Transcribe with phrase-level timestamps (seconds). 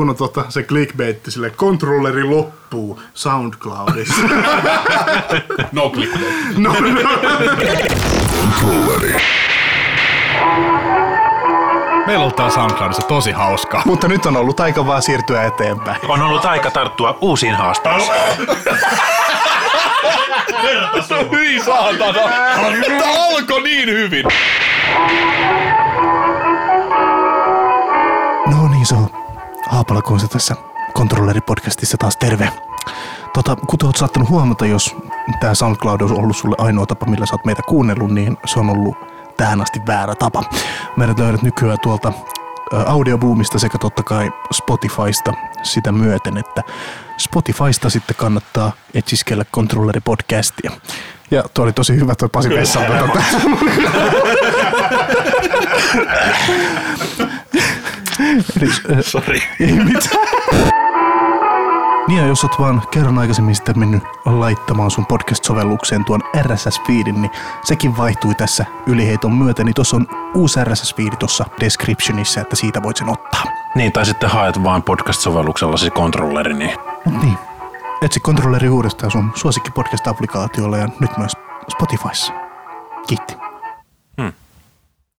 [0.00, 4.22] kun on tota, se clickbaitti sille kontrolleri loppuu SoundCloudissa.
[5.72, 6.56] No clickbait.
[6.58, 7.10] no, no.
[12.06, 13.82] Meillä on tää SoundCloudissa tosi hauskaa.
[13.84, 15.98] Mutta nyt on ollut aika vaan siirtyä eteenpäin.
[16.08, 18.14] On ollut aika tarttua uusiin haasteisiin.
[21.32, 22.12] Hyi saatana!
[22.98, 24.24] Tää alkoi niin hyvin!
[28.46, 29.15] No niin, se on
[29.66, 30.56] Haapala Konsa tässä
[30.92, 32.52] Kontrolleri-podcastissa taas terve.
[33.34, 34.96] Tota, kuten oot saattanut huomata, jos
[35.40, 38.70] tämä SoundCloud on ollut sulle ainoa tapa, millä sä oot meitä kuunnellut, niin se on
[38.70, 38.96] ollut
[39.36, 40.44] tähän asti väärä tapa.
[40.96, 42.12] Meidät löydät nykyään tuolta
[42.86, 45.32] audioboomista sekä totta kai Spotifysta
[45.62, 46.62] sitä myöten, että
[47.18, 50.72] Spotifysta sitten kannattaa etsiskellä Kontrolleri-podcastia.
[51.30, 52.92] Ja tuo oli tosi hyvä tuo Pasi Vessalta.
[58.36, 59.42] Eli, ä, Sori.
[59.60, 60.26] ei mitään.
[62.08, 67.30] Niin ja jos oot vaan kerran aikaisemmin sitten mennyt laittamaan sun podcast-sovellukseen tuon RSS-feedin, niin
[67.64, 72.96] sekin vaihtui tässä yliheiton myötä, niin tuossa on uusi RSS-feedi tuossa descriptionissa, että siitä voit
[72.96, 73.42] sen ottaa.
[73.74, 77.38] Niin, tai sitten haet vaan podcast-sovelluksella se kontrolleri, niin Mut niin,
[78.02, 81.32] etsi kontrolleri uudestaan sun suosikki podcast-applikaatiolla ja nyt myös
[81.70, 82.32] Spotifyssa.
[83.06, 83.45] Kiitti.